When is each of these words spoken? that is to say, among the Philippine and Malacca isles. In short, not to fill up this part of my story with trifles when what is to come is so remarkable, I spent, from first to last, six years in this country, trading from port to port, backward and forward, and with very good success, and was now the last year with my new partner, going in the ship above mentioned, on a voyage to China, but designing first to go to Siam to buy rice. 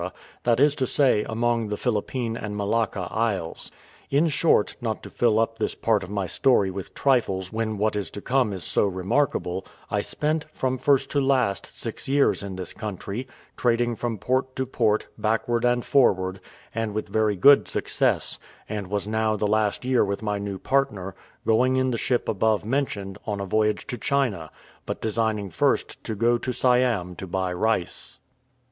that 0.45 0.59
is 0.59 0.73
to 0.73 0.87
say, 0.87 1.23
among 1.29 1.67
the 1.67 1.77
Philippine 1.77 2.35
and 2.35 2.57
Malacca 2.57 3.07
isles. 3.11 3.71
In 4.09 4.29
short, 4.29 4.75
not 4.81 5.03
to 5.03 5.11
fill 5.11 5.37
up 5.37 5.59
this 5.59 5.75
part 5.75 6.03
of 6.03 6.09
my 6.09 6.25
story 6.25 6.71
with 6.71 6.95
trifles 6.95 7.53
when 7.53 7.77
what 7.77 7.95
is 7.95 8.09
to 8.09 8.19
come 8.19 8.51
is 8.51 8.63
so 8.63 8.87
remarkable, 8.87 9.63
I 9.91 10.01
spent, 10.01 10.47
from 10.51 10.79
first 10.79 11.11
to 11.11 11.21
last, 11.21 11.79
six 11.79 12.07
years 12.07 12.41
in 12.41 12.55
this 12.55 12.73
country, 12.73 13.27
trading 13.55 13.95
from 13.95 14.17
port 14.17 14.55
to 14.55 14.65
port, 14.65 15.05
backward 15.19 15.63
and 15.63 15.85
forward, 15.85 16.39
and 16.73 16.95
with 16.95 17.07
very 17.07 17.35
good 17.35 17.67
success, 17.67 18.39
and 18.67 18.87
was 18.87 19.05
now 19.05 19.35
the 19.35 19.45
last 19.45 19.85
year 19.85 20.03
with 20.03 20.23
my 20.23 20.39
new 20.39 20.57
partner, 20.57 21.13
going 21.45 21.75
in 21.75 21.91
the 21.91 21.97
ship 21.99 22.27
above 22.27 22.65
mentioned, 22.65 23.19
on 23.27 23.39
a 23.39 23.45
voyage 23.45 23.85
to 23.85 23.99
China, 23.99 24.49
but 24.87 24.99
designing 24.99 25.51
first 25.51 26.03
to 26.05 26.15
go 26.15 26.39
to 26.39 26.51
Siam 26.51 27.15
to 27.17 27.27
buy 27.27 27.53
rice. 27.53 28.17